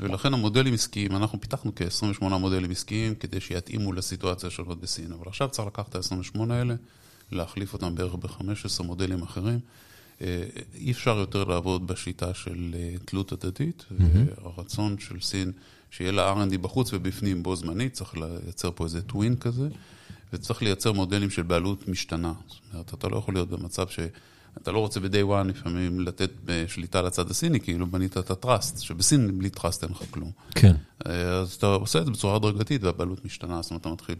[0.00, 5.12] ולכן המודלים עסקיים, אנחנו פיתחנו כ-28 מודלים עסקיים כדי שיתאימו לסיטואציה שלו בסין.
[5.12, 6.74] אבל עכשיו צריך לקחת את ה-28 האלה.
[7.32, 9.60] להחליף אותם בערך ב-15 מודלים אחרים.
[10.20, 10.42] אה,
[10.74, 14.42] אי אפשר יותר לעבוד בשיטה של אה, תלות הדדית, mm-hmm.
[14.44, 15.52] והרצון של סין
[15.90, 19.68] שיהיה לה R&D בחוץ ובפנים בו זמנית, צריך לייצר פה איזה טווין כזה,
[20.32, 22.32] וצריך לייצר מודלים של בעלות משתנה.
[22.48, 23.98] זאת אומרת, אתה לא יכול להיות במצב ש...
[24.62, 26.30] אתה לא רוצה ב-day one לפעמים לתת
[26.66, 30.30] שליטה לצד הסיני, כאילו בנית את הטראסט, שבסין בלי טראסט אין לך כלום.
[30.54, 30.76] כן.
[31.04, 34.16] אז אתה עושה את זה בצורה הדרגתית והבעלות משתנה, זאת אומרת, אתה מתחיל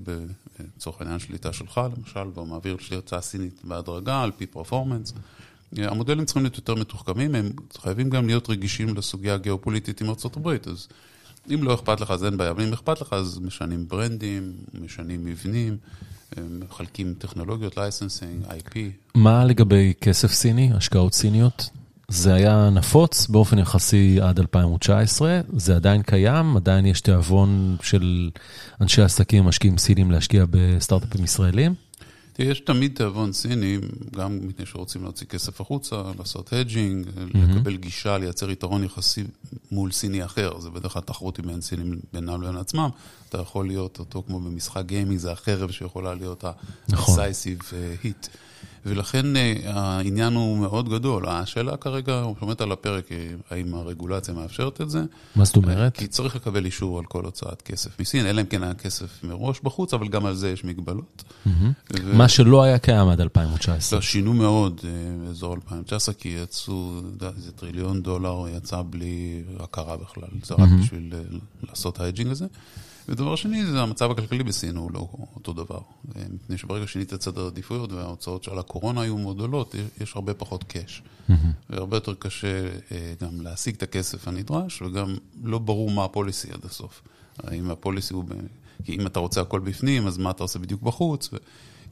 [0.76, 5.12] לצורך העניין שליטה שלך, למשל, ומעביר לשליטה הסינית בהדרגה, על פי פרפורמנס.
[5.76, 10.88] המודלים צריכים להיות יותר מתוחכמים, הם חייבים גם להיות רגישים לסוגיה הגיאופוליטית עם ארה"ב, אז
[11.54, 15.24] אם לא אכפת לך אז אין בעיה, אבל אם אכפת לך אז משנים ברנדים, משנים
[15.24, 15.76] מבנים.
[16.36, 18.78] מחלקים טכנולוגיות, licensing, IP.
[19.14, 21.70] מה לגבי כסף סיני, השקעות סיניות?
[22.08, 28.30] זה היה נפוץ באופן יחסי עד 2019, זה עדיין קיים, עדיין יש תיאבון של
[28.80, 31.74] אנשי עסקים, משקיעים סינים להשקיע בסטארט-אפים ישראלים?
[32.38, 33.78] יש תמיד תיאבון סיני,
[34.16, 37.38] גם מפני שרוצים להוציא כסף החוצה, לעשות mm-hmm.
[37.38, 39.24] לקבל גישה, לייצר יתרון יחסי
[39.72, 40.60] מול סיני אחר.
[40.60, 42.88] זה בדרך כלל תחרות עם סינים בינם לבין עצמם.
[43.28, 47.18] אתה יכול להיות אותו כמו במשחק גיימינג, זה החרב שיכולה להיות ה-decisive נכון.
[48.02, 48.28] hit.
[48.86, 51.28] ולכן אה, העניין הוא מאוד גדול.
[51.28, 53.16] השאלה כרגע עומדת על הפרק, אה,
[53.50, 55.02] האם הרגולציה מאפשרת את זה.
[55.36, 55.96] מה זאת אומרת?
[55.96, 59.60] כי צריך לקבל אישור על כל הוצאת כסף מסין, אלא אם כן היה כסף מראש
[59.62, 61.24] בחוץ, אבל גם על זה יש מגבלות.
[61.46, 62.16] ו...
[62.16, 63.98] מה שלא היה קיים עד 2019.
[63.98, 64.90] לא, שינו מאוד אה,
[65.26, 67.00] באזור 2019, כי יצאו,
[67.36, 70.28] איזה טריליון דולר יצא בלי הכרה בכלל.
[70.42, 71.12] זה רק בשביל
[71.68, 72.46] לעשות ה hedging הזה.
[73.08, 75.80] ודבר שני, זה המצב הכלכלי בסין הוא לא אותו דבר.
[76.34, 80.64] מפני שברגע שינית את סדר העדיפויות וההוצאות של הקורונה היו מאוד גדולות, יש הרבה פחות
[80.64, 81.02] cash.
[81.70, 86.48] והרבה יותר קשה אה, גם להשיג את הכסף הנדרש, וגם לא ברור מה ה policy
[86.52, 87.02] עד הסוף.
[87.42, 88.24] האם ה policy הוא...
[88.84, 91.30] כי אם אתה רוצה הכל בפנים, אז מה אתה עושה בדיוק בחוץ?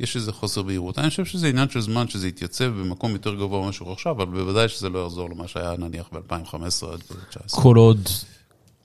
[0.00, 0.98] יש איזה חוסר בהירות.
[0.98, 4.24] אני חושב שזה עניין של זמן שזה יתייצב במקום יותר גבוה ממה שהוא עכשיו, אבל
[4.24, 7.62] בוודאי שזה לא יחזור למה שהיה נניח ב-2015 עד 2019.
[7.62, 8.08] כל עוד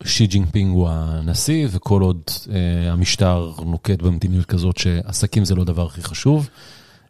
[0.06, 5.86] שי ג'ינפינג הוא הנשיא, וכל עוד אה, המשטר נוקט במדיניות כזאת שעסקים זה לא הדבר
[5.86, 6.50] הכי חשוב,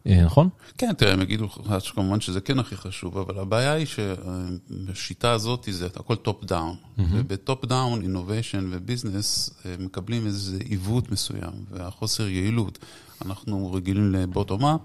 [0.08, 0.50] אה, נכון?
[0.78, 5.68] כן, תראה, הם יגידו לך כמובן שזה כן הכי חשוב, אבל הבעיה היא שבשיטה הזאת
[5.72, 9.50] זה הכל top down, וב top down, innovation ו business
[9.80, 12.80] מקבלים איזה עיוות מסוים, והחוסר יעילות.
[13.26, 14.82] אנחנו רגילים ל bottom up.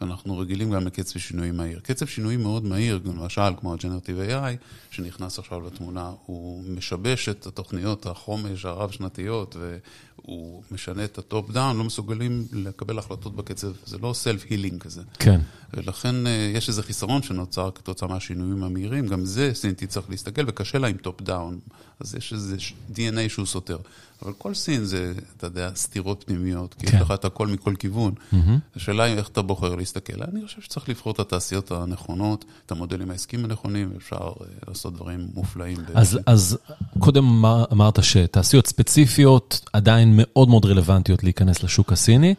[0.00, 1.80] ואנחנו רגילים גם לקצב שינויים מהיר.
[1.80, 8.06] קצב שינויים מאוד מהיר, למשל כמו ה-Generative AI, שנכנס עכשיו לתמונה, הוא משבש את התוכניות
[8.06, 14.12] החומש הרב-שנתיות, והוא משנה את ה top down, לא מסוגלים לקבל החלטות בקצב, זה לא
[14.12, 15.02] self-healing כזה.
[15.18, 15.40] כן.
[15.74, 20.78] ולכן אה, יש איזה חיסרון שנוצר כתוצאה מהשינויים המהירים, גם זה סינטי צריך להסתכל, וקשה
[20.78, 21.58] לה עם top down,
[22.00, 22.56] אז יש איזה
[22.94, 23.78] DNA שהוא סותר.
[24.22, 26.96] אבל כל סין זה, אתה יודע, סתירות פנימיות, כי כן.
[26.96, 28.12] יש לך את הכל מכל כיוון.
[28.32, 28.36] Mm-hmm.
[28.76, 30.22] השאלה היא איך אתה בוחר להסתכל.
[30.22, 35.28] אני חושב שצריך לבחור את התעשיות הנכונות, את המודלים העסקיים הנכונים, ואפשר uh, לעשות דברים
[35.34, 35.76] מופלאים.
[35.94, 36.58] אז, אז
[36.98, 42.34] קודם אמרת שתעשיות ספציפיות עדיין מאוד מאוד רלוונטיות להיכנס לשוק הסיני,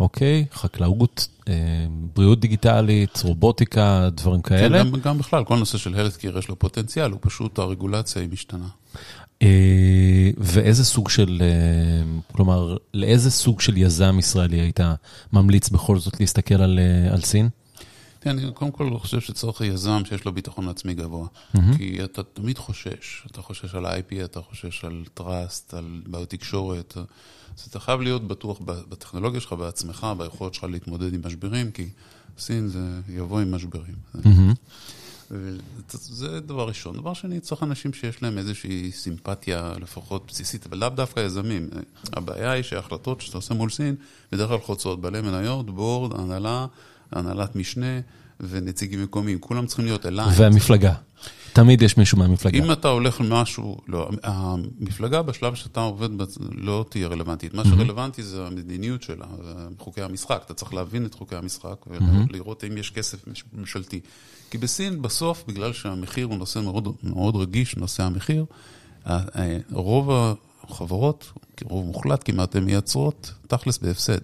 [0.00, 0.44] אוקיי?
[0.52, 1.54] חקלאות, אה,
[2.14, 4.84] בריאות דיגיטלית, רובוטיקה, דברים כאלה.
[4.84, 8.30] כן, גם, גם בכלל, כל נושא של הלסקיר יש לו פוטנציאל, הוא פשוט, הרגולציה היא
[8.32, 8.68] משתנה.
[9.42, 14.80] אה, ואיזה סוג של, אה, כלומר, לאיזה סוג של יזם ישראלי היית
[15.32, 17.48] ממליץ בכל זאת להסתכל על, אה, על סין?
[18.20, 21.26] כן, אני קודם כל חושב שצריך יזם שיש לו ביטחון עצמי גבוה.
[21.76, 26.96] כי אתה תמיד חושש, אתה חושש על ה-IP, אתה חושש על טראסט, על בעיות תקשורת.
[27.58, 31.88] אז אתה חייב להיות בטוח בטכנולוגיה שלך, בעצמך, ביכולת שלך להתמודד עם משברים, כי
[32.38, 33.94] סין זה יבוא עם משברים.
[35.90, 36.96] זה דבר ראשון.
[36.96, 41.68] דבר שני, צריך אנשים שיש להם איזושהי סימפתיה לפחות בסיסית, אבל לאו דווקא יזמים.
[42.12, 43.94] הבעיה היא שההחלטות שאתה עושה מול סין,
[44.32, 46.66] בדרך כלל חוצות בעלי מניות, בורד, הנהלה,
[47.12, 48.00] הנהלת משנה
[48.40, 49.38] ונציגים מקומיים.
[49.38, 50.26] כולם צריכים להיות אליי.
[50.36, 50.94] והמפלגה.
[51.56, 52.58] תמיד יש מישהו מהמפלגה.
[52.58, 56.08] אם אתה הולך למשהו, לא, המפלגה בשלב שאתה עובד
[56.52, 57.54] לא תהיה רלוונטית.
[57.54, 59.26] מה שרלוונטי זה המדיניות שלה,
[59.78, 60.42] חוקי המשחק.
[60.46, 63.18] אתה צריך להבין את חוקי המשחק ולראות אם יש כסף
[63.52, 64.00] ממשלתי.
[64.50, 68.44] כי בסין בסוף, בגלל שהמחיר הוא נושא מאוד, מאוד רגיש, נושא המחיר,
[69.72, 70.10] רוב
[70.64, 71.32] החברות,
[71.64, 74.20] רוב מוחלט כמעט, הן מייצרות תכלס בהפסד.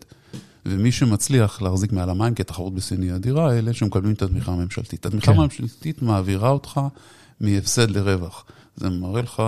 [0.66, 5.06] ומי שמצליח להחזיק מעל המים, כי התחרות בסין היא אדירה, אלה שמקבלים את התמיכה הממשלתית.
[5.06, 5.38] התמיכה כן.
[5.38, 6.80] הממשלתית מעבירה אותך
[7.42, 8.44] מהפסד לרווח.
[8.76, 9.42] זה מראה לך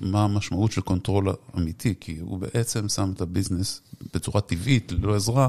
[0.00, 3.80] מה המשמעות של control אמיתי, כי הוא בעצם שם את ה business
[4.14, 5.48] בצורה טבעית, ללא עזרה.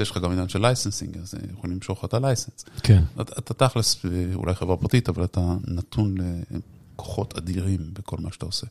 [0.00, 2.64] יש לך גם עניין של licensing, אז יכולים למשוך את ה license.
[2.82, 3.02] כן.
[3.20, 3.96] אתה, אתה תכלס,
[4.34, 6.14] אולי חברה פרטית, אבל אתה נתון
[6.94, 8.66] לכוחות אדירים בכל מה שאתה עושה.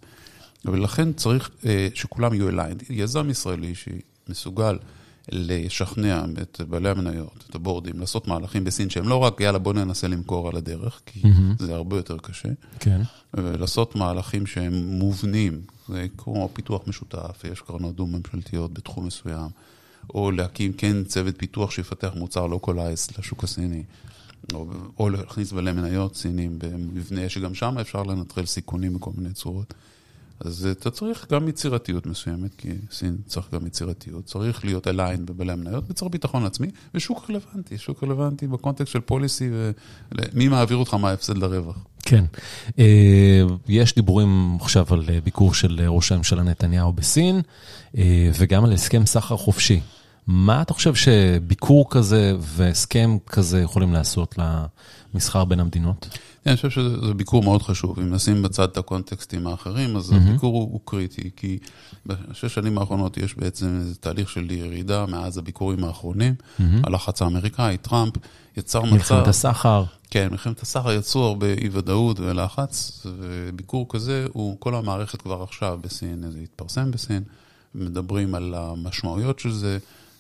[0.66, 2.78] ולכן צריך אה, שכולם יהיו aligned.
[2.90, 4.78] יזם ישראלי שמסוגל
[5.32, 10.08] לשכנע את בעלי המניות, את הבורדים, לעשות מהלכים בסין שהם לא רק, יאללה, בוא ננסה
[10.08, 11.64] למכור על הדרך, כי mm-hmm.
[11.64, 12.50] זה הרבה יותר קשה.
[12.80, 13.02] כן.
[13.34, 19.50] ולעשות מהלכים שהם מובנים, זה כמו פיתוח משותף, יש קרנות דו-ממשלתיות בתחום מסוים,
[20.14, 23.84] או להקים כן צוות פיתוח שיפתח מוצר localized לשוק הסיני,
[24.54, 24.68] או,
[25.00, 29.74] או להכניס בעלי מניות סינים במבנה שגם שם אפשר לנטרל סיכונים בכל מיני צורות.
[30.40, 35.52] אז אתה צריך גם יצירתיות מסוימת, כי סין צריך גם יצירתיות, צריך להיות aligned בבעלי
[35.52, 39.50] המניות, וצריך ביטחון עצמי, ושוק רלוונטי, שוק רלוונטי בקונטקסט של policy,
[40.12, 41.78] ומי מעביר אותך מההפסד לרווח.
[42.04, 42.26] כן.
[42.80, 47.42] אה, יש דיבורים עכשיו על ביקור של ראש הממשלה נתניהו בסין,
[47.98, 49.82] אה, וגם על הסכם סחר חופשי.
[50.28, 54.38] מה אתה חושב שביקור כזה והסכם כזה יכולים לעשות
[55.14, 56.08] למסחר בין המדינות?
[56.46, 58.00] אני חושב שזה ביקור מאוד חשוב.
[58.00, 60.16] אם נשים בצד את הקונטקסטים האחרים, אז mm-hmm.
[60.16, 61.58] הביקור הוא, הוא קריטי, כי
[62.06, 66.36] בשש שנים האחרונות יש בעצם איזה תהליך של ירידה מאז הביקורים האחרונים.
[66.40, 66.64] Mm-hmm.
[66.84, 68.14] הלחץ האמריקאי, טראמפ,
[68.58, 68.94] יצר מצב...
[68.94, 69.84] מלחמת הסחר.
[70.10, 76.24] כן, מלחמת הסחר יצרו הרבה אי-ודאות ולחץ, וביקור כזה, הוא, כל המערכת כבר עכשיו בסין,
[76.32, 77.24] זה התפרסם בסין,
[77.76, 79.78] מדברים על המשמעויות של זה.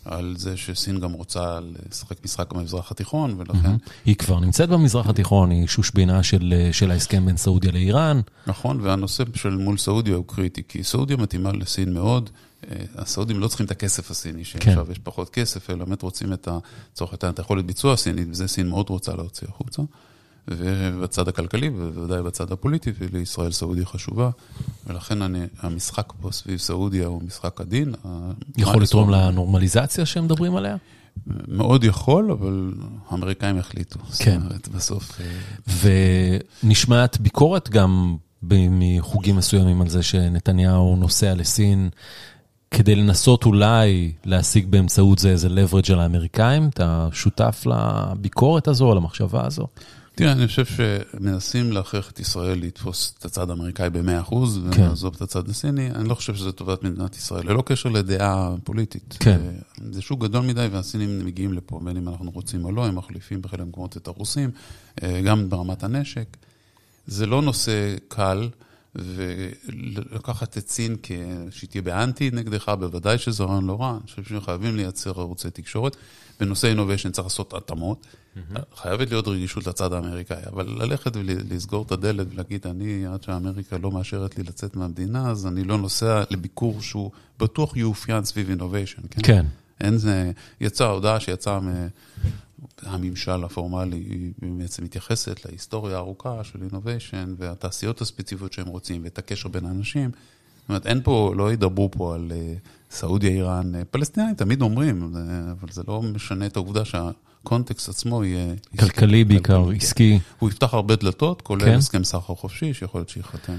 [0.08, 3.76] על זה שסין גם רוצה לשחק משחק במזרח התיכון, ולכן...
[4.06, 8.22] היא כבר נמצאת במזרח התיכון, היא שושבינה של, של ההסכם בין סעודיה לאיראן.
[8.48, 12.30] נכון, והנושא של מול סעודיה הוא קריטי, כי סעודיה מתאימה לסין מאוד.
[12.72, 14.92] אה, הסעודים לא צריכים את הכסף הסיני, שעכשיו כן.
[14.92, 18.90] יש פחות כסף, אלא באמת רוצים את הצורך, את היכולת ביצוע הסינית, וזה סין מאוד
[18.90, 19.82] רוצה להוציא החוצה.
[20.50, 24.30] ובצד הכלכלי, ובוודאי בצד הפוליטי, ולישראל סעודיה חשובה,
[24.88, 27.94] ולכן אני, המשחק פה סביב סעודיה הוא משחק עדין.
[28.58, 30.76] יכול לתרום לנורמליזציה שהם מדברים עליה?
[31.48, 32.74] מאוד יכול, אבל
[33.10, 34.00] האמריקאים יחליטו.
[34.00, 34.40] כן.
[34.40, 35.20] זאת אומרת, בסוף...
[36.64, 41.90] ונשמעת ביקורת גם מחוגים מסוימים על זה שנתניהו נוסע לסין.
[42.72, 46.70] כדי לנסות אולי להשיג באמצעות זה איזה leverage על האמריקאים?
[46.70, 49.68] אתה שותף לביקורת הזו, למחשבה הזו?
[50.18, 54.82] תראה, אני חושב שמנסים להכריח את ישראל לתפוס את הצד האמריקאי ב-100% כן.
[54.82, 55.92] ולעזוב את הצד הסיני.
[55.92, 59.18] אני לא חושב שזה טובת מדינת ישראל, ללא קשר לדעה פוליטית.
[59.20, 59.42] כן.
[59.92, 63.42] זה שוק גדול מדי והסינים מגיעים לפה, בין אם אנחנו רוצים או לא, הם מחליפים
[63.42, 64.52] בחלק מהמקומות את הרוסים,
[65.04, 66.38] אה, גם ברמת הנשק.
[67.08, 68.50] זה לא נושא קל.
[68.98, 70.96] ולקחת את סין
[71.50, 73.92] שהיא תהיה באנטי נגדך, בוודאי שזה רעיון לא רע.
[73.92, 75.96] אני חושב שחייבים לייצר ערוצי תקשורת.
[76.40, 78.06] בנושא innovation צריך לעשות התאמות.
[78.06, 78.60] Mm-hmm.
[78.76, 83.92] חייבת להיות רגישות לצד האמריקאי, אבל ללכת ולסגור את הדלת ולהגיד, אני, עד שאמריקה לא
[83.92, 89.22] מאשרת לי לצאת מהמדינה, אז אני לא נוסע לביקור שהוא בטוח יאופיין סביב innovation, כן?
[89.24, 89.46] כן.
[89.82, 90.32] אין זה,
[90.62, 91.60] יצאה הודעה שיצאה
[92.84, 99.50] מהממשל הפורמלי, היא בעצם מתייחסת להיסטוריה הארוכה של innovation והתעשיות הספציפיות שהם רוצים ואת הקשר
[99.50, 100.12] בין האנשים.
[100.68, 102.54] זאת אומרת, אין פה, לא ידברו פה על אה,
[102.92, 105.14] סעודיה, איראן, אה, פלסטינים תמיד אומרים,
[105.52, 108.54] אבל זה לא משנה את העובדה שהקונטקסט עצמו יהיה...
[108.80, 110.20] כלכלי בעיקר, עסקי.
[110.40, 111.76] הוא יפתח הרבה דלתות, כולל כן.
[111.76, 113.58] הסכם סחר חופשי, שיכול להיות שייחתם.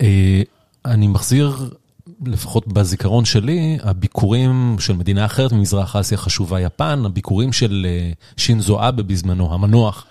[0.00, 0.42] אה,
[0.84, 1.70] אני מחזיר
[2.26, 7.86] לפחות בזיכרון שלי, הביקורים של מדינה אחרת ממזרח אסיה חשובה, יפן, הביקורים של
[8.36, 10.06] שינזו אבה בזמנו, המנוח,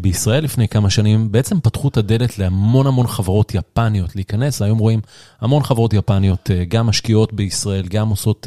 [0.00, 4.62] בישראל לפני כמה שנים, בעצם פתחו את הדלת להמון המון חברות יפניות להיכנס.
[4.62, 5.00] היום רואים
[5.40, 8.46] המון חברות יפניות, גם משקיעות בישראל, גם עושות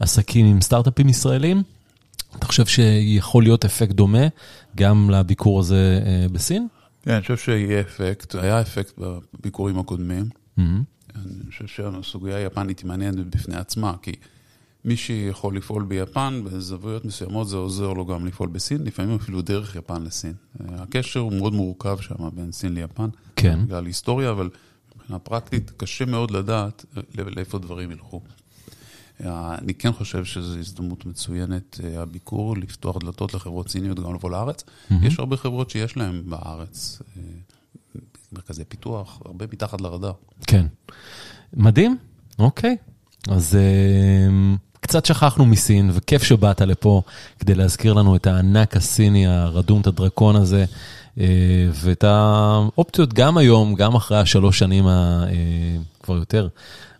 [0.00, 1.62] עסקים עם סטארט-אפים ישראלים.
[2.38, 4.26] אתה חושב שיכול להיות אפקט דומה
[4.76, 6.00] גם לביקור הזה
[6.32, 6.66] בסין?
[7.02, 10.24] כן, אני חושב שיהיה אפקט, היה אפקט בביקורים הקודמים.
[10.58, 10.62] Mm-hmm.
[11.16, 14.12] אני חושב שהסוגיה היפנית היא מעניינת בפני עצמה, כי
[14.84, 19.76] מי שיכול לפעול ביפן, בזוויות מסוימות זה עוזר לו גם לפעול בסין, לפעמים אפילו דרך
[19.76, 20.34] יפן לסין.
[20.60, 23.64] הקשר הוא מאוד מורכב שם בין סין ליפן, כן.
[23.64, 24.50] בגלל היסטוריה, אבל
[24.96, 28.20] מבחינה פרקטית קשה מאוד לדעת לאיפה דברים ילכו.
[29.24, 34.62] אני כן חושב שזו הזדמנות מצוינת, הביקור, לפתוח דלתות לחברות סיניות גם לבוא לארץ.
[34.62, 34.94] Mm-hmm.
[35.02, 37.02] יש הרבה חברות שיש להן בארץ
[38.32, 40.12] מרכזי פיתוח, הרבה מתחת לרדאר.
[40.46, 40.66] כן.
[41.54, 41.96] מדהים,
[42.38, 42.76] אוקיי.
[43.28, 43.58] אז
[44.80, 47.02] קצת שכחנו מסין, וכיף שבאת לפה
[47.38, 50.64] כדי להזכיר לנו את הענק הסיני הרדום, את הדרקון הזה,
[51.72, 54.84] ואת האופציות גם היום, גם אחרי השלוש שנים
[56.02, 56.48] כבר יותר.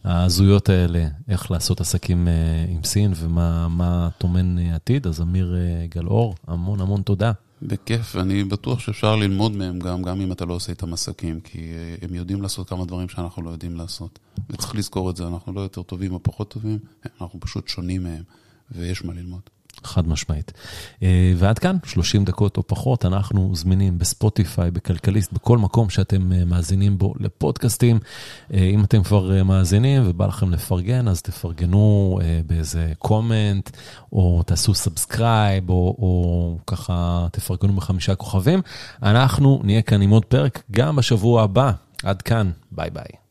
[0.05, 2.28] ההזויות האלה, איך לעשות עסקים
[2.68, 5.07] עם סין ומה טומן עתיד.
[5.07, 5.57] אז אמיר
[5.88, 7.33] גלאור, המון המון תודה.
[7.62, 11.72] בכיף, ואני בטוח שאפשר ללמוד מהם גם, גם אם אתה לא עושה איתם עסקים, כי
[12.03, 14.18] הם יודעים לעשות כמה דברים שאנחנו לא יודעים לעשות.
[14.51, 16.79] וצריך לזכור את זה, אנחנו לא יותר טובים או פחות טובים,
[17.20, 18.22] אנחנו פשוט שונים מהם,
[18.70, 19.40] ויש מה ללמוד.
[19.86, 20.52] חד משמעית.
[21.36, 27.14] ועד כאן, 30 דקות או פחות, אנחנו זמינים בספוטיפיי, בכלכליסט, בכל מקום שאתם מאזינים בו
[27.20, 27.98] לפודקאסטים.
[28.52, 33.70] אם אתם כבר מאזינים ובא לכם לפרגן, אז תפרגנו באיזה comment,
[34.12, 38.60] או תעשו subscribe, או, או ככה תפרגנו בחמישה כוכבים.
[39.02, 41.72] אנחנו נהיה כאן עם עוד פרק גם בשבוע הבא.
[42.02, 43.21] עד כאן, ביי ביי.